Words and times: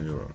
You're 0.00 0.34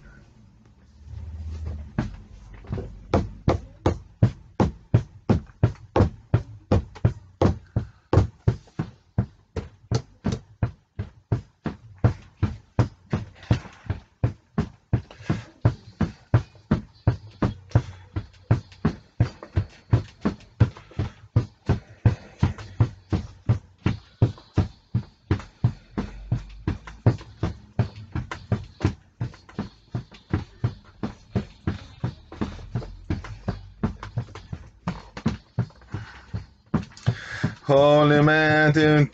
Holy 37.77 38.23
man 38.23 38.71
to 38.71 39.05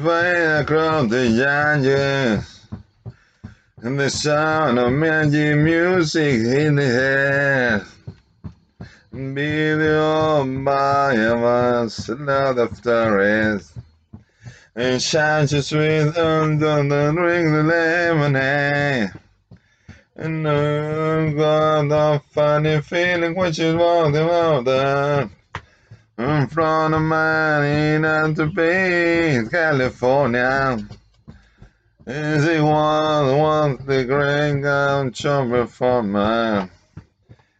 fire 0.00 0.58
across 0.58 1.10
the 1.10 1.26
years. 1.82 2.60
And 3.78 3.98
the 3.98 4.08
sound 4.08 4.78
of 4.78 4.92
magic 4.92 5.56
music 5.56 6.34
in 6.46 6.76
the 6.76 7.84
the 9.10 10.00
all 10.00 10.46
by 10.62 11.16
us, 11.16 12.08
love 12.08 12.60
after 12.60 13.16
rest. 13.16 13.72
And 14.76 15.02
shine 15.02 15.48
your 15.48 15.62
sweet 15.62 16.16
under 16.16 16.84
the 16.84 17.12
ring 17.12 17.52
the 17.52 17.64
lemonade. 17.64 19.10
And 20.14 20.44
no 20.44 21.34
God, 21.36 21.88
the 21.88 22.22
funny 22.30 22.80
feeling 22.82 23.34
which 23.34 23.58
is 23.58 23.74
what 23.74 24.12
the 24.12 24.24
water. 24.24 25.28
In 26.18 26.46
front 26.46 26.94
of 26.94 27.02
mine 27.02 27.64
in 27.64 28.34
be 28.54 29.50
California. 29.50 30.78
Is 32.06 32.48
he 32.48 32.58
one 32.58 33.36
wants 33.36 33.84
the 33.84 34.02
great 34.04 34.62
gun 34.62 35.12
chopper 35.12 35.66
for 35.66 36.02
man? 36.02 36.70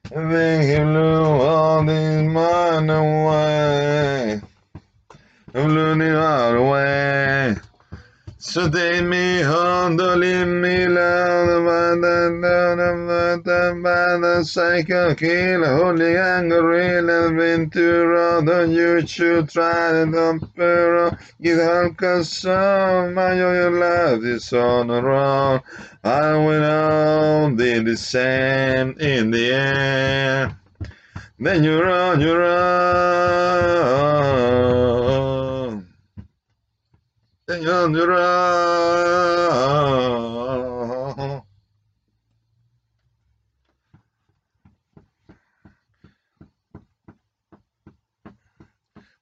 I 0.06 0.30
think 0.30 0.64
he 0.70 0.78
blew 0.78 1.24
all 1.24 1.84
these 1.84 2.22
men 2.22 2.88
away. 2.88 4.40
Blew 5.52 6.00
it 6.00 6.16
all 6.16 6.54
away. 6.54 7.15
Alone. 8.38 9.96
By 13.06 13.36
the, 13.42 13.80
by 13.82 14.18
the 14.18 14.44
psycho 14.44 15.14
killer, 15.14 15.74
hooligan 15.74 16.50
gorilla, 16.50 17.32
Ventura, 17.32 18.42
don't 18.44 18.72
you 18.72 19.06
should 19.06 19.48
try 19.48 19.92
the 19.92 20.04
dumper. 20.04 21.18
Get 21.40 21.60
Alcazar, 21.60 23.10
my 23.10 23.34
your 23.34 23.70
love 23.70 24.22
is 24.24 24.52
on 24.52 24.88
the 24.88 25.02
road. 25.02 25.62
I 26.04 26.32
will 26.32 26.64
all 26.64 27.50
be 27.50 27.78
the 27.78 27.96
same 27.96 28.98
in 29.00 29.30
the 29.30 29.50
air. 29.50 30.58
Then 31.38 31.64
you 31.64 31.82
run, 31.82 32.20
you 32.20 32.36
run. 32.36 33.76
We're 37.48 37.62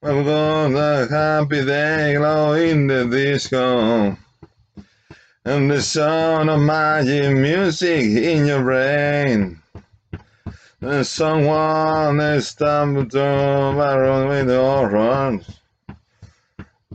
gonna 0.01 1.07
happy 1.07 1.65
day 1.65 2.15
glow 2.17 2.53
in 2.53 2.87
the 2.87 3.05
disco. 3.05 4.17
And 5.45 5.69
the 5.69 5.83
sound 5.83 6.49
of 6.49 6.61
magic 6.61 7.37
music 7.37 8.05
in 8.05 8.47
your 8.47 8.63
brain. 8.63 9.61
And 10.81 11.05
someone 11.05 12.19
is 12.19 12.47
stumbled 12.47 13.13
around 13.13 14.29
with 14.29 14.47
the 14.47 14.59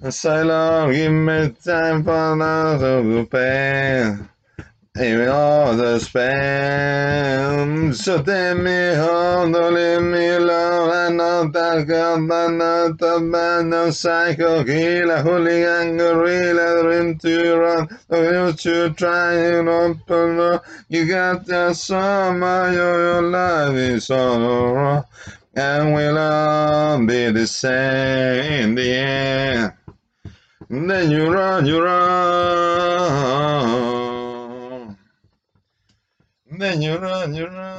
say, 0.09 0.43
Lord, 0.43 0.95
give 0.95 1.13
me 1.13 1.55
time 1.63 2.03
for 2.03 2.37
to 2.39 3.27
pain. 3.31 4.29
Even 4.99 5.29
all 5.29 5.77
the 5.77 5.99
spam. 5.99 7.95
So 7.95 8.23
take 8.23 8.57
me 8.57 8.95
home, 8.95 9.53
don't 9.53 9.75
leave 9.75 10.03
me 10.03 10.27
alone. 10.29 10.91
I 10.91 11.11
know 11.11 11.49
that 11.49 11.87
girl, 11.87 12.27
but 12.27 12.49
not 12.49 12.99
the 12.99 13.21
man, 13.21 13.69
no 13.71 13.91
psycho 13.91 14.65
killer, 14.65 15.23
hooligan 15.23 15.97
gorilla, 15.99 16.83
dream 16.83 17.19
to 17.19 17.57
run. 17.57 17.89
So 18.11 18.23
you 18.31 18.57
should 18.57 18.97
try 18.97 19.35
and 19.35 19.69
open 19.69 20.41
up. 20.41 20.65
You 20.89 21.07
got 21.07 21.45
the 21.47 21.75
summer, 21.75 22.73
your, 22.73 22.99
your 22.99 23.23
life 23.23 23.75
is 23.75 24.07
the 24.09 24.15
road. 24.17 25.05
And 25.55 25.95
we'll 25.95 26.17
all 26.17 27.05
be 27.05 27.31
the 27.31 27.47
same 27.47 28.71
in 28.71 28.75
the 28.75 28.95
end. 28.95 29.73
Then 30.71 31.11
you 31.11 31.33
run, 31.33 31.67
you 31.67 31.83
run. 31.85 32.07
Then 36.59 36.83
you 36.83 36.99
run, 36.99 37.35
you 37.35 37.47
run. 37.49 37.77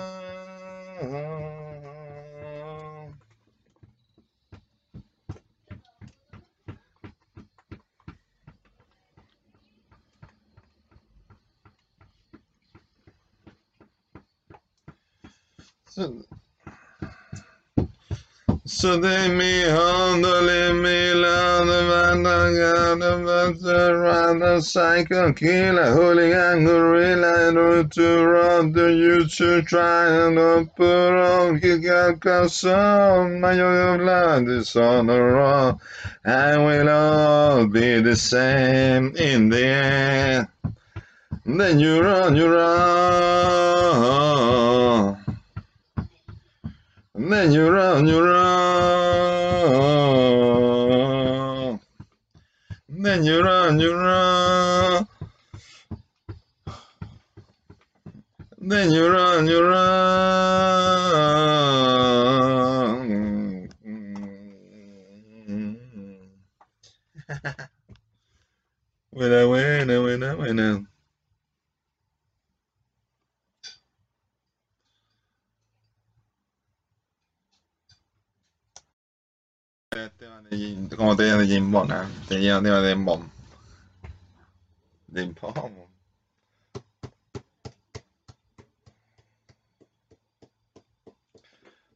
So, 15.88 16.24
got 22.56 23.00
the 23.00 23.22
butter 23.26 23.96
around 23.98 24.40
the 24.40 24.62
psycho 24.62 25.34
killer, 25.34 25.92
hooligan 25.92 26.64
gorilla, 26.64 27.52
run, 27.54 28.72
the 28.72 28.88
you 28.88 29.28
should 29.28 29.68
try 29.68 30.08
and 30.08 30.36
not 30.36 30.74
put 30.76 31.12
on, 31.12 31.60
you 31.62 31.80
got 31.80 32.22
custom, 32.22 33.42
my 33.42 33.54
your 33.54 33.98
blood 33.98 34.48
is 34.48 34.76
on 34.76 35.08
the 35.08 35.22
run, 35.22 35.78
and 36.24 36.66
we'll 36.66 36.90
all 36.90 37.68
be 37.68 38.00
the 38.00 38.16
same 38.16 39.14
in 39.18 39.50
the 39.50 39.66
end. 39.66 40.48
Then 41.46 41.80
you 41.80 42.02
run, 42.02 42.36
you 42.36 42.48
run. 42.54 43.52
And 47.22 47.32
then 47.32 47.52
you 47.52 47.70
run, 47.70 48.08
you 48.08 48.20
run. 48.20 48.42
And 52.90 53.06
then 53.06 53.24
you 53.24 53.44
run, 53.44 53.80
you 53.80 53.94
run. 53.94 55.06
And 58.60 58.72
then 58.72 58.90
you 58.92 59.08
run, 59.08 59.46
you 59.46 59.64
run. 59.64 60.02
buena, 69.14 69.46
buena, 69.46 70.02
buena, 70.02 70.36
buena. 70.36 70.91
Como 81.52 81.52
te 81.52 81.52
de 81.52 81.60
Jim 81.60 81.72
Bond, 81.72 81.92
ah. 81.92 82.10
tenía 82.28 82.58
un 82.58 82.64
tema 82.64 82.82
de 82.82 82.96
Bond. 82.96 83.30
De 85.08 85.26
Bond. 85.26 85.78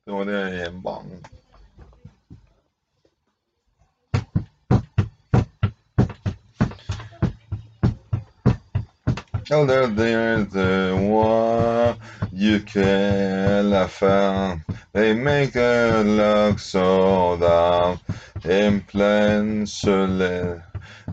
Como 0.05 0.25
te 0.25 0.31
de 0.31 0.65
Jim 0.65 0.81
Bond. 0.81 1.27
Elder 9.51 9.85
there's 9.85 10.47
the 10.47 10.97
war 11.07 11.95
you 12.31 12.59
can 12.61 13.69
laugh 13.69 14.01
at. 14.01 14.57
They 14.91 15.13
make 15.13 15.55
a 15.55 16.01
look 16.03 16.57
so 16.57 17.37
down 17.37 17.99
in 18.47 18.81
plain 18.81 19.65
soleil. 19.65 20.61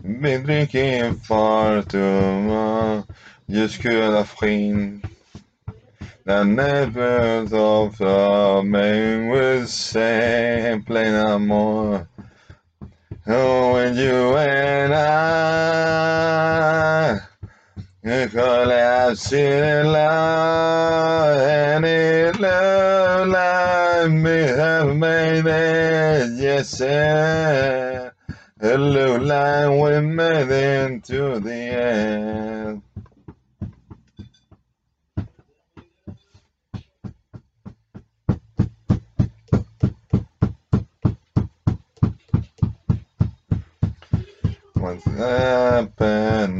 Been 0.01 0.43
drinking 0.43 1.15
far 1.15 1.81
too 1.83 2.41
much. 2.41 3.05
Just 3.49 3.81
been 3.81 4.11
The 6.25 6.43
neighbors 6.43 7.51
of 7.51 7.97
the 7.97 8.61
main 8.63 9.27
will 9.29 9.65
say, 9.67 10.81
play 10.85 11.11
no 11.11 11.37
more. 11.39 12.07
Oh, 13.27 13.73
when 13.73 13.95
you 13.95 14.37
and 14.37 14.93
I 14.93 16.13
me 24.11 24.41
have 24.41 24.93
made 24.93 25.45
it, 25.45 26.31
yes. 26.37 26.81
It 26.81 28.77
look 28.77 29.21
like 29.21 29.69
we 29.69 30.01
made 30.01 30.51
it 30.51 31.03
to 31.05 31.39
the 31.39 31.53
end. 31.53 32.81
What's 44.73 45.05
happened 45.05 46.59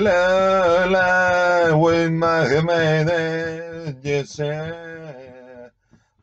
Love 0.00 0.90
like 0.90 1.74
with 1.74 2.10
my 2.10 2.48
made 2.62 3.98
Yes, 4.02 4.30
sir. 4.30 5.70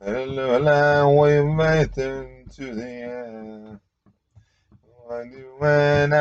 Hello, 0.04 0.58
like 0.58 1.06
we 1.22 1.44
made 1.54 1.96
it 1.96 2.52
to 2.54 2.74
the 2.74 2.90
end. 2.90 3.80
When 5.60 6.12
I 6.12 6.18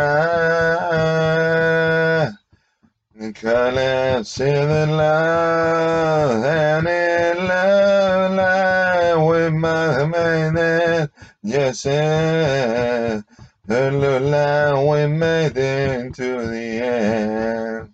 could 3.33 3.75
have 3.75 4.27
seen 4.27 4.69
the 4.69 4.87
love 4.87 6.45
and 6.45 6.87
it 6.87 7.15
Yes, 11.45 11.81
sir. 11.81 13.25
Hello, 13.69 14.19
like 14.21 15.11
we 15.11 15.17
made 15.19 15.59
it 15.59 16.15
to 16.15 16.49
the 16.49 16.85
end. 16.85 17.94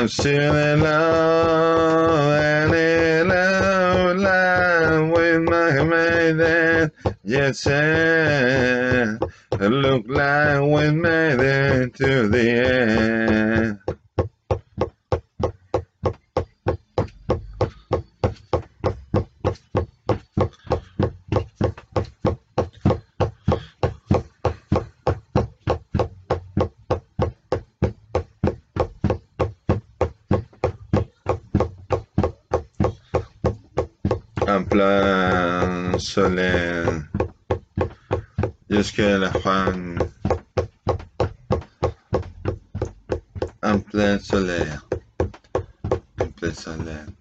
Collapse 0.00 0.16
to 0.16 0.32
the 0.32 0.76
love 0.82 2.32
and 2.32 2.74
it 2.74 3.26
love 3.26 4.16
like 4.16 5.12
with 5.12 5.42
my 5.42 5.84
maiden. 5.84 6.90
Yes, 7.22 7.60
sir. 7.60 9.18
Look 9.58 10.04
like 10.08 10.60
we 10.62 10.90
made 10.90 11.40
it 11.40 11.94
to 11.96 12.28
the 12.28 12.59
se 36.10 36.28
le... 36.28 37.04
La 38.68 39.30
Juan... 39.30 39.98
En 43.62 43.78
plein 43.78 44.18
soleil. 44.18 44.72
En 46.18 46.30
plein 46.32 46.54
soleil. 46.54 47.19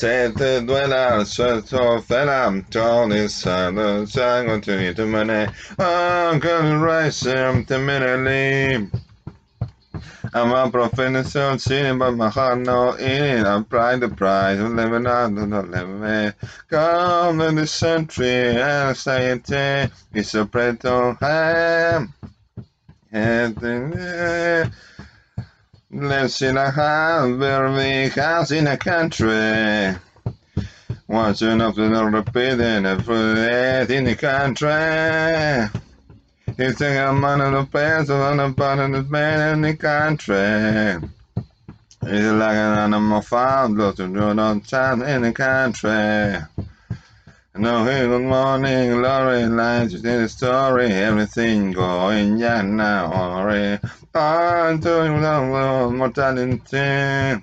Cette 0.00 0.64
duela 0.64 1.26
sotto 1.26 2.00
felam 2.00 2.64
toni 2.70 3.28
sana 3.28 4.06
sango 4.06 4.58
to 4.62 4.94
to 4.94 5.04
mane 5.04 5.52
uncle 5.78 6.78
rise 6.78 7.20
to 7.20 7.76
minally 7.78 8.90
I'm 10.32 10.52
a 10.52 10.70
professional 10.70 11.58
sin 11.58 11.98
but 11.98 12.12
my 12.12 12.30
heart 12.30 12.60
no 12.60 12.94
in 12.94 13.44
I'm 13.44 13.66
pride 13.66 14.00
the 14.00 14.08
prize 14.08 14.58
of 14.58 14.72
living 14.72 15.06
on 15.06 15.34
the 15.34 15.44
living 15.44 16.32
come 16.70 17.42
in 17.42 17.56
the 17.56 17.66
century 17.66 18.56
and 18.56 18.96
society 18.96 19.92
is 20.14 20.34
a 20.34 20.46
preto 20.46 21.14
ham 21.20 22.14
and 23.12 23.54
Lives 25.92 26.40
in 26.42 26.56
a 26.56 26.70
house, 26.70 27.36
very 27.36 27.74
big 27.74 28.12
house 28.12 28.52
in 28.52 28.68
a 28.68 28.76
country. 28.76 29.96
Watching 31.08 31.60
up 31.60 31.74
to 31.74 31.88
the 31.88 32.04
repeating 32.04 32.86
every 32.86 33.96
in 33.96 34.04
the 34.04 34.14
country. 34.14 35.80
He's 36.56 36.78
taking 36.78 36.96
a 36.96 37.12
man 37.12 37.40
in 37.40 37.54
the 37.54 37.66
pants 37.66 38.08
on 38.08 38.36
the 38.36 38.50
bottom 38.50 38.94
of 38.94 39.06
the 39.06 39.10
man 39.10 39.54
in 39.54 39.62
the 39.62 39.76
country. 39.76 41.08
He's 42.02 42.32
like 42.32 42.56
an 42.56 42.78
animal 42.78 43.22
farm, 43.22 43.76
lost 43.76 43.98
of 43.98 44.12
road 44.12 44.38
on 44.38 44.60
time 44.60 45.02
in 45.02 45.22
the 45.22 45.32
country. 45.32 46.69
No, 47.56 47.84
hey, 47.84 48.06
good 48.06 48.22
morning, 48.22 49.02
Laurie, 49.02 49.44
lines 49.44 49.92
in 49.92 50.02
the 50.02 50.28
story, 50.28 50.86
everything 50.86 51.72
going 51.72 52.38
yeah 52.38 52.62
now, 52.62 53.12
already. 53.12 53.82
I'm 54.14 54.78
doing 54.78 55.20
the 55.20 55.90
mortality. 55.92 57.42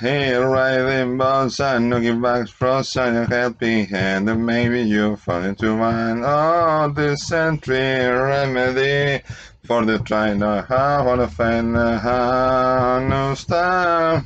Hey, 0.00 0.34
riding 0.34 1.16
boss, 1.16 1.60
and 1.60 1.90
looking 1.90 2.20
back, 2.20 2.48
frost, 2.48 2.96
and 2.96 3.32
happy 3.32 3.84
hand, 3.84 4.28
and 4.28 4.44
maybe 4.44 4.82
you 4.82 5.14
fall 5.14 5.44
into 5.44 5.76
mine. 5.76 6.22
Oh, 6.24 6.92
this 6.92 7.28
century 7.28 7.76
remedy 7.78 9.22
for 9.62 9.84
the 9.84 10.00
trying 10.00 10.40
to 10.40 10.66
have 10.68 11.06
on 11.06 11.20
a 11.20 11.28
fan, 11.28 11.76
uh, 11.76 12.98
no 13.08 13.34
star. 13.36 14.24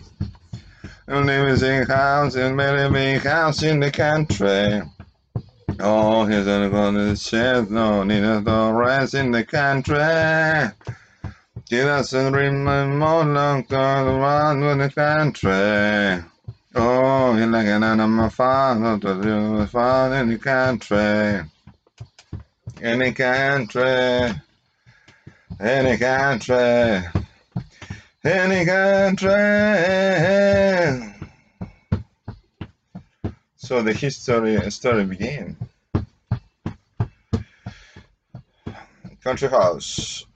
Lives 1.08 1.62
in 1.62 1.86
house 1.86 2.34
in 2.34 2.56
very 2.56 2.90
big 2.90 3.22
house 3.22 3.62
in 3.62 3.78
the 3.78 3.92
country. 3.92 4.82
Oh, 5.78 6.24
here's 6.24 6.48
a 6.48 6.68
go 6.68 6.90
to 6.90 6.98
the 7.10 7.16
shed, 7.16 7.70
no 7.70 8.02
need 8.02 8.22
to 8.22 8.72
rest 8.74 9.14
in 9.14 9.30
the 9.30 9.44
country. 9.44 10.72
He 11.70 11.76
doesn't 11.76 12.32
remain 12.32 12.98
more 12.98 13.24
long 13.24 13.64
one 13.68 14.60
with 14.60 14.78
the 14.78 14.90
country. 14.92 16.24
Oh, 16.74 17.34
he's 17.34 17.46
like 17.46 17.66
an 17.66 17.84
animal 17.84 18.28
father 18.28 18.98
to 18.98 19.22
do 19.22 19.58
the 19.58 19.66
father 19.68 20.16
in 20.16 20.30
the 20.30 20.38
country. 20.38 21.42
The 22.80 23.12
country. 23.12 24.34
The 25.58 25.96
country. 26.00 27.25
Any 28.26 28.64
country. 28.64 29.30
So 33.54 33.82
the 33.82 33.92
history 33.92 34.68
story 34.72 35.04
began. 35.04 35.56
Country 39.22 39.48
house. 39.48 40.26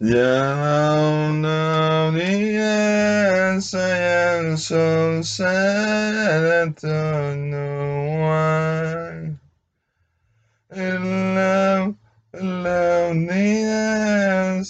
Down 0.00 1.44
of 1.44 2.14
the 2.14 2.56
answer 2.58 3.78
and 3.78 4.58
so 4.58 5.22
sad 5.22 6.68
I 6.68 6.72
don't 6.80 7.50
know 7.50 8.16
why. 8.20 9.36
In 10.78 11.34
love, 11.34 11.94
loneliness, 12.34 13.54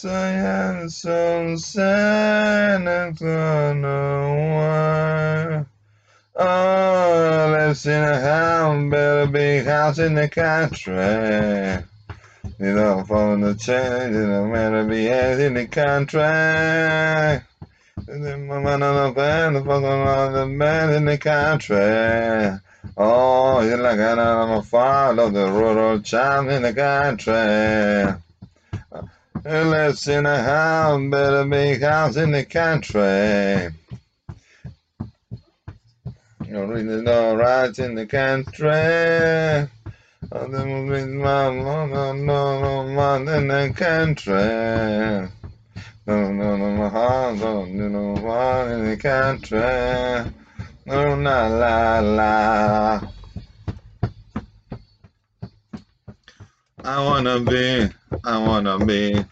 I 0.04 0.28
am 0.30 0.88
so 0.88 1.56
sad 1.56 2.86
I 2.86 3.10
don't 3.12 3.80
know 3.80 4.34
why. 4.54 5.66
Oh, 6.36 7.48
lives 7.58 7.86
in 7.86 8.02
a 8.02 8.20
house, 8.20 8.90
better 8.90 9.26
big 9.26 9.66
house 9.66 9.98
in 9.98 10.14
the 10.14 10.28
country. 10.28 11.85
You 12.58 12.72
know, 12.72 13.04
following 13.04 13.42
the 13.42 13.54
change, 13.54 14.16
it 14.16 14.26
don't 14.26 14.50
matter 14.50 14.82
be 14.84 15.08
as 15.08 15.38
in 15.40 15.52
the 15.52 15.66
contract. 15.66 17.46
And 18.08 18.24
then 18.24 18.46
my 18.46 18.58
man 18.58 18.82
on 18.82 19.08
the 19.08 19.12
band, 19.12 19.56
the 19.56 19.60
fuck 19.60 19.84
on 19.84 20.32
the 20.32 20.58
band 20.58 20.94
in 20.94 21.04
the 21.04 21.18
country. 21.18 22.58
Oh, 22.96 23.60
you're 23.60 23.76
like 23.76 23.98
an 23.98 24.18
animal 24.18 24.62
follow 24.62 25.28
the 25.28 25.50
rural 25.50 26.00
child 26.00 26.48
in 26.48 26.62
the 26.62 26.72
country. 26.72 28.14
Who 29.44 29.50
uh, 29.50 29.64
lives 29.64 30.08
in 30.08 30.24
a 30.24 30.42
house, 30.42 31.10
better 31.10 31.44
big 31.44 31.82
house 31.82 32.16
in 32.16 32.30
the 32.30 32.44
country. 32.46 33.70
You 36.48 36.64
really 36.64 37.02
know 37.02 37.36
rights 37.36 37.78
in 37.80 37.94
the 37.96 38.06
country. 38.06 39.68
No, 40.32 40.46
no. 40.46 40.64
No, 46.06 46.32
no, 46.32 46.56
no, 46.56 46.92
no, 47.34 47.66
no, 47.66 47.88
no. 47.88 48.00
No, 50.86 51.16
la. 52.00 53.00
I 56.84 57.04
wanna 57.04 57.40
be, 57.40 57.88
I 58.24 58.38
wanna 58.38 58.78
be. 58.84 59.24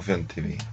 Coffee 0.00 0.12
and 0.14 0.70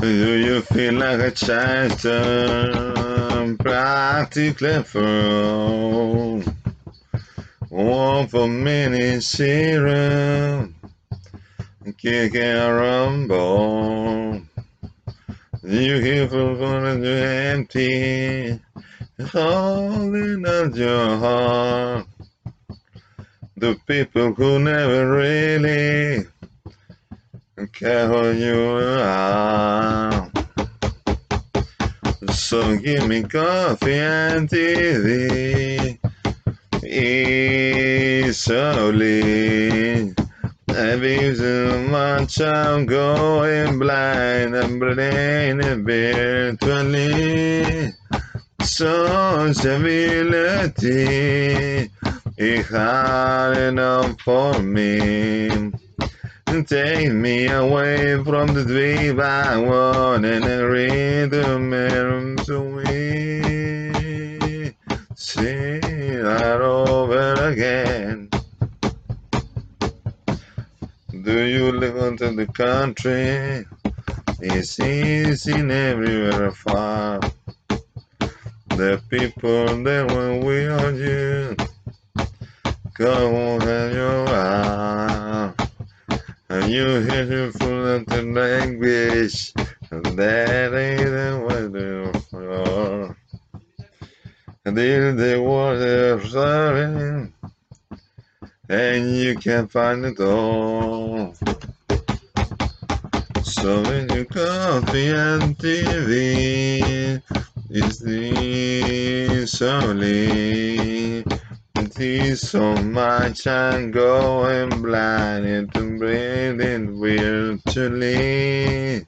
Do 0.00 0.38
you 0.38 0.62
feel 0.62 0.94
like 0.94 1.20
a 1.20 1.30
child 1.30 2.06
um, 2.06 3.58
practically 3.58 4.82
for 4.82 6.42
one 7.68 8.26
for 8.28 8.48
many 8.48 9.20
serum 9.20 10.74
kicking 11.98 12.42
a 12.42 12.72
rumble. 12.72 14.40
Do 15.62 15.80
you 15.80 16.00
hear 16.00 16.28
from 16.28 16.58
going 16.58 17.02
to 17.02 17.08
empty 17.08 18.60
holding 19.32 20.46
out 20.46 20.74
your 20.76 21.16
heart? 21.18 22.06
The 23.56 23.78
people 23.86 24.32
who 24.32 24.58
never 24.60 25.10
really 25.10 26.26
care 27.72 28.08
who 28.08 28.32
you 28.32 28.78
are. 29.00 30.30
So 32.32 32.76
give 32.76 33.08
me 33.08 33.22
coffee 33.22 33.94
and 33.94 34.48
TV. 34.48 35.98
I've 40.68 41.00
been 41.00 41.36
so 41.36 41.78
much 41.88 42.40
I'm 42.40 42.86
going 42.86 43.78
blind 43.78 44.56
I'm 44.56 44.78
blind 44.78 45.62
virtually. 45.84 47.92
So 48.62 49.52
Sociability 49.52 51.90
is 52.36 52.68
hard 52.68 53.56
enough 53.56 54.20
for 54.20 54.60
me. 54.60 55.72
Take 56.50 57.12
me 57.12 57.46
away 57.46 58.22
from 58.24 58.48
the 58.48 58.64
dream 58.64 59.20
I 59.20 59.56
want 59.56 60.24
and 60.24 60.44
the 60.44 61.58
mirrors 61.60 62.48
away. 62.48 63.86
See 65.14 65.78
that 65.78 66.60
over 66.60 67.34
again. 67.34 68.30
Do 71.22 71.40
you 71.44 71.70
live 71.70 71.96
into 71.96 72.32
the 72.32 72.46
country? 72.46 73.64
It's 74.40 74.80
easy 74.80 75.52
everywhere 75.52 76.50
far. 76.50 77.20
The 78.70 79.00
people 79.08 79.84
that 79.84 80.10
will 80.10 80.40
will 80.40 80.96
you 80.98 81.56
go 82.94 83.58
and 83.62 83.94
you 83.94 84.34
are. 84.34 84.99
You 86.70 87.00
hear 87.00 87.24
you 87.24 87.50
full 87.50 88.04
the 88.04 88.22
language, 88.22 89.52
and 89.90 90.04
that 90.16 90.72
ain't 90.72 91.42
what 91.42 91.72
they're 91.72 92.12
for. 92.30 93.16
And 94.64 94.78
then 94.78 95.16
they 95.16 95.36
water 95.36 96.24
sorry, 96.28 97.32
and 98.68 99.16
you 99.16 99.34
can't 99.34 99.68
find 99.68 100.04
the 100.04 100.12
door. 100.14 101.34
So 103.42 103.82
when 103.82 104.08
you 104.14 104.24
coffee 104.26 105.08
and 105.08 105.58
TV, 105.58 107.20
it's 107.68 107.98
the 107.98 109.44
solely. 109.44 111.24
So 112.00 112.76
much 112.76 113.46
I'm 113.46 113.90
going 113.90 114.70
blind 114.80 115.44
into 115.44 115.98
breathing 115.98 116.98
virtually. 116.98 119.04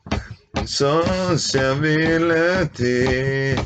Sociability 0.67 3.57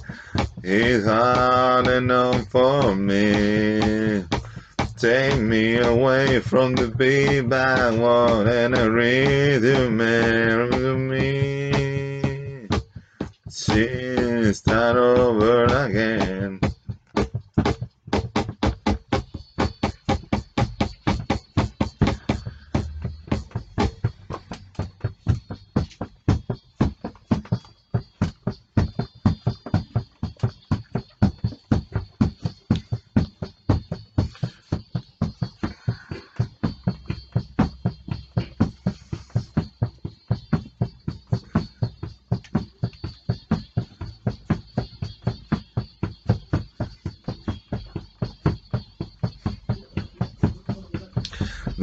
is 0.62 1.06
hard 1.06 1.88
enough 1.88 2.47
for 2.50 2.95
me. 2.95 4.23
Take 4.97 5.40
me 5.40 5.78
away 5.78 6.38
from 6.38 6.76
the 6.76 6.92
people 6.92 7.54
I 7.54 7.90
want 7.99 8.49
and 8.49 8.78
read 8.95 9.64
you 9.64 9.90
marry 9.90 10.97
me. 10.97 12.68
See, 13.49 14.52
start 14.52 14.97
over 14.97 15.64
again. 15.64 16.61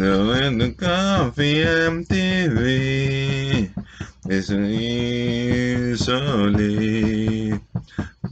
In 0.03 0.57
the 0.57 0.71
coffee 0.71 1.63
MTV. 1.63 3.69
It's 4.25 4.49
easily. 6.01 7.59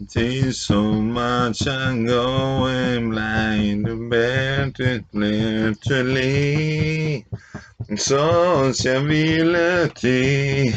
Tea 0.10 0.52
so 0.52 0.94
much 0.94 1.68
I'm 1.68 2.06
going 2.06 3.12
blind 3.12 3.86
to 3.86 4.10
bed 4.10 4.76
literally. 5.14 7.26
Sociability 7.96 10.74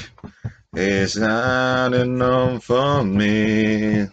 is 0.75 1.17
not 1.17 1.95
enough 1.95 2.65
for 2.65 3.03
me. 3.05 4.07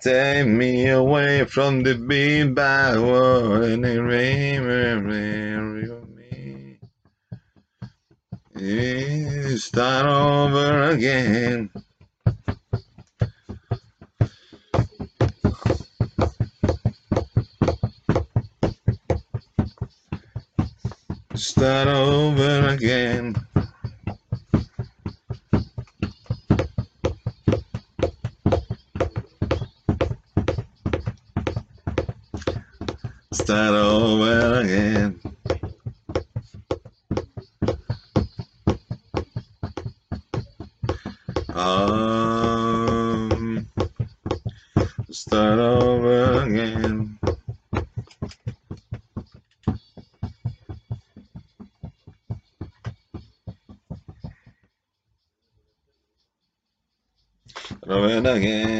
Take 0.00 0.46
me 0.46 0.88
away 0.88 1.44
from 1.44 1.82
the 1.82 1.94
beat 1.94 2.54
by 2.54 2.98
word 2.98 3.64
and 3.64 3.84
of 5.90 6.08
me. 6.16 6.78
Start 9.58 10.06
over 10.06 10.90
again. 10.92 11.70
Start 21.34 21.88
over 21.88 22.68
again. 22.68 23.36
Again. 58.36 58.79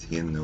Siguiendo 0.00 0.42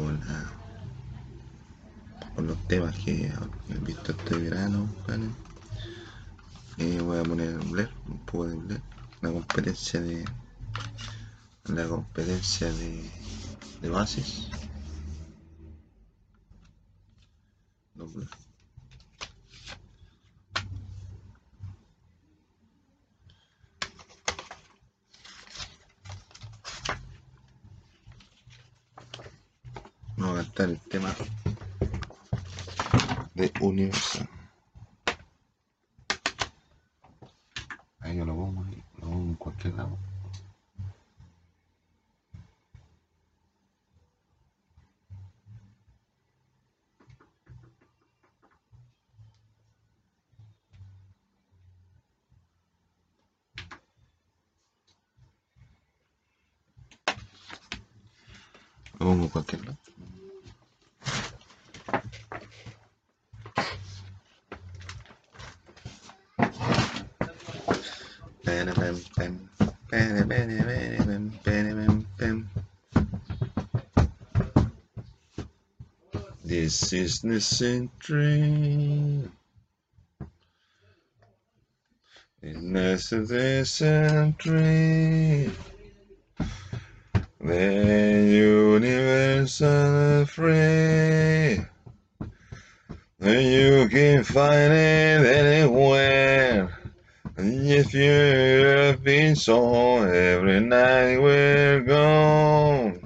con, 2.35 2.47
los 2.47 2.69
temas 2.69 2.95
que 2.99 3.33
he 3.71 3.79
visto 3.79 4.13
este 4.13 4.37
verano, 4.37 4.87
¿vale? 5.09 5.31
Eh, 6.77 7.01
voy 7.01 7.19
a 7.19 7.23
poner 7.23 7.55
Blair, 7.65 7.91
un 8.07 8.19
poco 8.19 8.49
de 8.49 8.57
Blair, 8.57 8.83
la 9.23 9.33
competencia 9.33 10.03
de 10.03 10.27
la 11.65 11.89
competencia 11.89 12.71
de 12.71 13.89
bases. 13.89 14.51
Los 17.95 18.13
Blair. 18.13 18.29
Cantar 30.57 30.71
el 30.71 30.81
tema 30.89 31.15
de 33.35 33.53
Universal. 33.61 34.27
Ahí 38.01 38.17
yo 38.17 38.25
lo 38.25 38.35
pongo 38.35 38.65
ahí, 38.65 38.83
lo 38.95 39.01
pongo 39.01 39.21
en 39.21 39.35
cualquier 39.35 39.75
lado. 39.75 39.99
Lo 58.95 58.99
pongo 58.99 59.25
en 59.25 59.29
cualquier 59.29 59.67
lado. 59.67 59.77
This 76.79 76.93
is 76.93 77.21
the 77.23 77.41
century. 77.41 79.31
This 82.43 83.13
is 83.13 83.29
the 83.31 83.65
century. 83.65 85.51
The 87.41 88.27
universal 88.77 90.27
free. 90.27 91.65
And 93.21 93.47
you 93.47 93.89
can 93.89 94.23
find 94.23 94.73
it 94.75 95.25
anywhere. 95.25 96.79
If 97.39 97.95
you 97.95 98.11
have 98.11 99.03
been 99.03 99.35
so 99.35 100.03
every 100.03 100.61
night 100.61 101.17
we're 101.23 101.81
gone. 101.81 103.06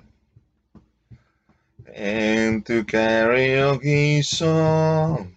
And 2.02 2.64
to 2.64 2.82
karaoke 2.82 4.24
song. 4.24 5.34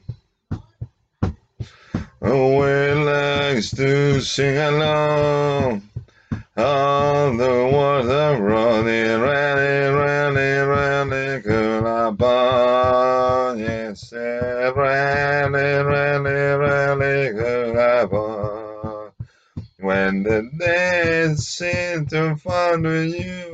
Oh, 2.22 2.58
we 2.58 3.04
likes 3.04 3.72
to 3.72 4.22
sing 4.22 4.56
along. 4.58 5.82
All 6.56 7.36
the 7.36 7.70
words 7.74 8.08
are 8.08 8.42
running, 8.42 9.20
running, 9.20 9.94
running, 9.94 10.68
running, 10.70 11.42
Kulabon. 11.42 11.90
Yes, 13.60 14.14
eh, 14.14 14.70
running, 14.70 15.86
running, 15.86 16.60
running, 16.60 17.34
Kulabon. 17.36 19.12
When 19.80 20.24
the 20.24 21.36
seem 21.38 22.06
to 22.06 22.36
follow 22.38 23.02
you 23.02 23.52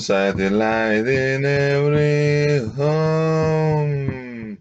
Inside 0.00 0.38
the 0.38 0.48
light 0.48 1.06
in 1.06 1.44
every 1.44 2.66
home. 2.70 4.56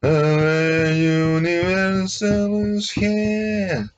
The 0.00 0.94
universal 0.96 2.64
is 2.64 2.90
here. 2.90 3.90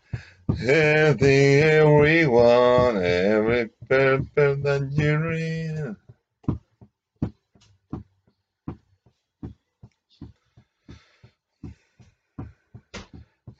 Helping 0.58 1.60
everyone, 1.62 2.96
every 2.96 3.68
purpose 3.88 4.58
that 4.64 4.88
you 4.90 5.18
read. 5.18 5.94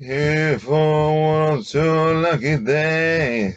If 0.01 0.67
one 0.67 0.81
or 0.81 1.63
two 1.63 2.15
lucky 2.21 2.57
day, 2.57 3.55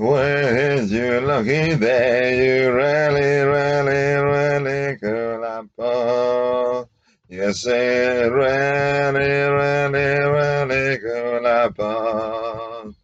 When 0.00 0.88
you 0.88 1.20
looking 1.20 1.78
there, 1.78 2.32
you 2.32 2.72
really, 2.72 3.44
really, 3.44 4.14
really 4.32 4.96
could 4.96 5.42
upon. 5.42 6.86
You 7.28 7.52
say 7.52 8.26
really, 8.26 9.28
really, 9.28 10.20
really 10.30 10.98
could 11.00 11.44
upon. 11.44 12.94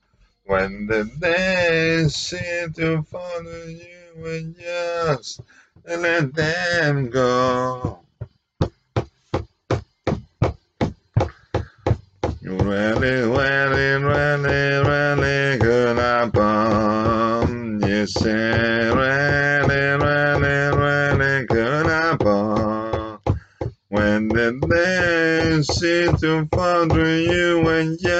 When 0.46 0.86
the 0.86 1.04
days 1.20 2.14
seem 2.16 2.72
to 2.72 3.02
follow 3.02 3.64
you 3.66 4.24
and 4.24 4.56
just 4.58 5.42
let 5.84 6.34
them 6.34 7.10
go. 7.10 7.45
Seem 25.66 26.16
to 26.18 26.46
follow 26.54 27.04
you 27.04 27.68
and 27.68 27.98
just 28.00 28.15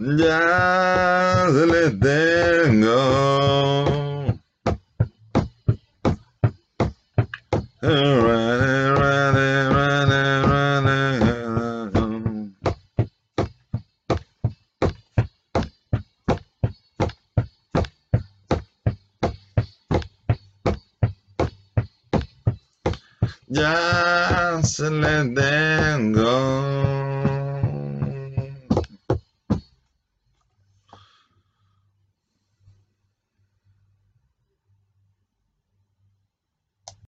Just 0.00 1.54
let 1.66 2.00
them 2.00 2.82
go. 2.82 3.97